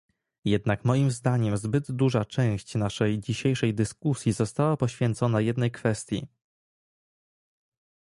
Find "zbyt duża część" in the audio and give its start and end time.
1.57-2.75